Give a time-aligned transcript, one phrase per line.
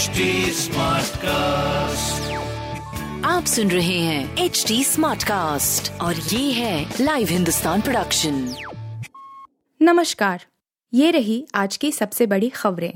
[0.00, 0.06] HD
[1.16, 2.32] cast
[3.26, 8.54] आप सुन रहे हैं एच डी स्मार्ट कास्ट और ये है लाइव हिंदुस्तान प्रोडक्शन
[9.82, 10.44] नमस्कार
[10.94, 12.92] ये रही आज की सबसे बड़ी खबरें।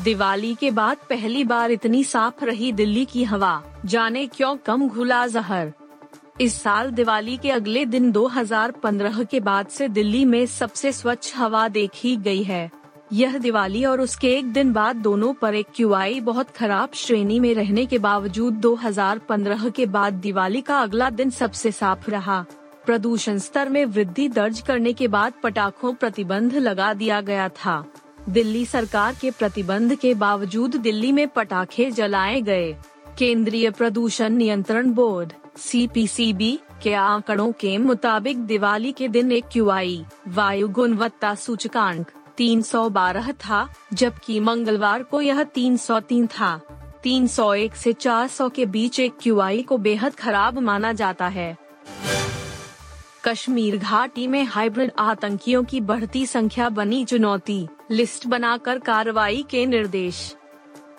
[0.00, 5.26] दिवाली के बाद पहली बार इतनी साफ़ रही दिल्ली की हवा जाने क्यों कम घुला
[5.26, 5.72] जहर?
[6.40, 11.68] इस साल दिवाली के अगले दिन 2015 के बाद से दिल्ली में सबसे स्वच्छ हवा
[11.68, 12.75] देखी गई है।
[13.12, 17.54] यह दिवाली और उसके एक दिन बाद दोनों पर एक क्यू बहुत खराब श्रेणी में
[17.54, 22.44] रहने के बावजूद 2015 के बाद दिवाली का अगला दिन सबसे साफ़ रहा।
[22.86, 27.84] प्रदूषण स्तर में वृद्धि दर्ज करने के बाद पटाखों प्रतिबंध लगा दिया गया था।
[28.28, 32.76] दिल्ली सरकार के प्रतिबंध के बावजूद दिल्ली में पटाखे जलाए गए।
[33.18, 39.64] केंद्रीय प्रदूषण नियंत्रण बोर्ड सीपीसीबी के आंकड़ों के मुताबिक दिवाली के दिन एक क्यू
[40.28, 42.06] वायु गुणवत्ता सूचकांक
[42.38, 46.60] 312 था, जबकि मंगलवार को यह 303 था।
[47.02, 51.56] 301 से 400 के बीच एक क्यूआई को बेहद खराब माना जाता है।
[53.24, 60.36] कश्मीर घाटी में हाइब्रिड आतंकियों की बढ़ती संख्या बनी चुनौती, लिस्ट बनाकर कार्रवाई के निर्देश।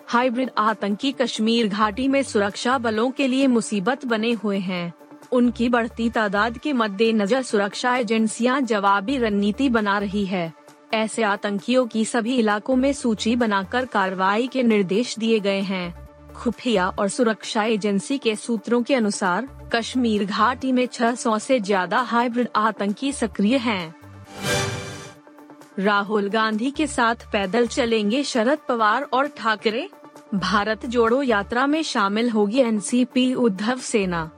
[0.06, 4.94] हाइब्रिड आतंकी कश्मीर घाटी में सुरक्षा बलों के लिए मुसीबत बने हुए हैं।
[5.32, 10.57] उनकी बढ़ती तादाद के मद्देनजर सुरक्षा एजेंसियाँ जवाबी रणनीति बना रही है।
[10.92, 16.88] ऐसे आतंकियों की सभी इलाकों में सूची बनाकर कार्रवाई के निर्देश दिए गए हैं। खुफिया
[16.88, 23.12] और सुरक्षा एजेंसी के सूत्रों के अनुसार, कश्मीर घाटी में 600 से ज़्यादा हाइब्रिड आतंकी
[23.12, 23.94] सक्रिय हैं।
[25.78, 29.88] राहुल गांधी के साथ पैदल चलेंगे शरद पवार और ठाकरे।
[30.34, 34.30] भारत जोड़ो यात्रा में शामिल होगी एनसीपी उद्धव सेना।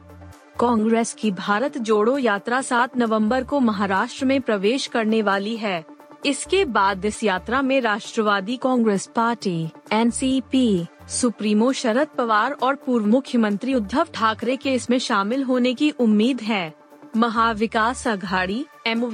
[0.60, 5.84] कांग्रेस की भारत जोड़ो यात्रा 7 नवंबर को महाराष्ट्र में प्रवेश करने वाली है।
[6.26, 13.74] इसके बाद इस यात्रा में राष्ट्रवादी Congress party, NCP, supremo Sharad Pawar और पूर्व मुख्यमंत्री
[13.74, 16.72] उद्धव ठाकरे के इसमें शामिल होने की उम्मीद है।
[17.16, 19.10] महाविकास अघाड़ी एम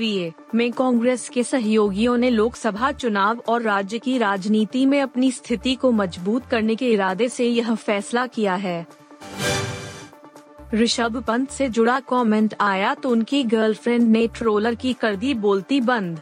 [0.54, 5.92] में कांग्रेस के सहयोगियों ने लोकसभा चुनाव और राज्य की राजनीति में अपनी स्थिति को
[5.92, 8.86] मज़बूत करने के इरादे से यह फैसला किया है।
[10.74, 15.80] ऋषभ पंत से जुड़ा कमेंट आया तो उनकी गर्लफ्रेंड ने ट्रोलर की कर दी बोलती
[15.80, 16.20] बंद।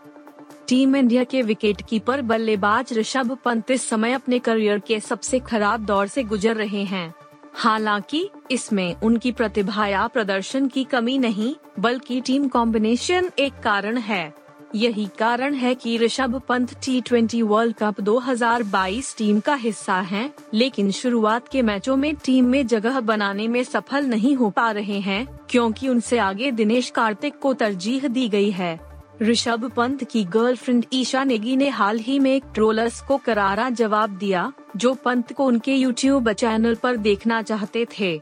[0.69, 5.85] टीम इंडिया के विकेट कीपर बल्लेबाज ऋषभ पंत इस समय अपने करियर के सबसे खराब
[5.85, 7.15] दौर से गुजर रहे हैं।
[7.55, 14.33] हालाँकि इसमें उनकी प्रतिभा या प्रदर्शन की कमी नहीं बल्कि टीम कॉम्बिनेशन एक कारण है।
[14.75, 20.33] यही कारण है कि Rishabh Pant T twenty world cup 2022 team का हिस्सा हैं,
[20.55, 24.99] लेकिन शुरुआत के मैचों में टीम में जगह बनाने में सफल नहीं हो पा रहे
[25.01, 30.85] हैं क्योंकि उनसे आगे दिनेश कार्तिक को तरजीह दी गई है। ऋषभ पंत की गर्लफ्रेंड
[30.93, 35.45] ईशा नेगी ने हाल ही में एक ट्रोलर्स को करारा जवाब दिया, जो पंत को
[35.47, 38.17] उनके यूट्यूब चैनल पर देखना चाहते थे।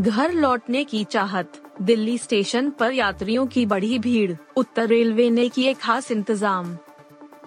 [0.00, 5.74] घर लौटने की चाहत, दिल्ली स्टेशन पर यात्रियों की बढ़ी भीड़, उत्तर रेलवे ने किए
[5.74, 6.76] खास इंतज़ाम।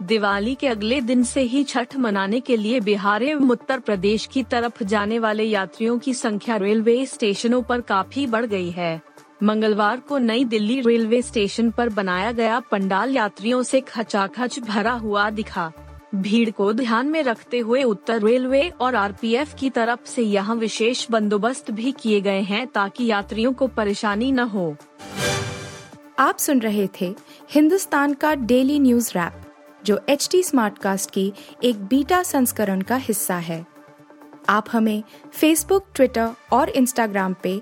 [0.01, 4.43] दिवाली के अगले दिन से ही छठ मनाने के लिए बिहार एवं उत्तर प्रदेश की
[4.43, 9.01] तरफ़ जाने वाले यात्रियों की संख्या रेलवे स्टेशनों पर काफ़ी बढ़ गई है।
[9.43, 15.29] मंगलवार को नई दिल्ली रेलवे स्टेशन पर बनाया गया पंडाल यात्रियों से खचाखच भरा हुआ
[15.29, 15.71] दिखा।
[16.15, 21.05] भीड़ को ध्यान में रखते हुए उत्तर रेलवे और आरपीएफ की तरफ़ से यहाँ विशेष
[21.11, 24.75] बंदोबस्त भी किए गए हैं ताकि यात्रियों को परेशानी न हो।
[26.19, 27.15] आप सुन रहे थे
[27.51, 29.41] हिंदुस्तान का डेली न्यूज़ रैप,
[29.85, 31.31] जो एच टी स्मार्ट कास्ट की
[31.63, 33.65] एक बीटा संस्करण का हिस्सा है।
[34.49, 35.03] आप हमें
[35.33, 37.61] फेसबुक ट्विटर और इंस्टाग्राम पे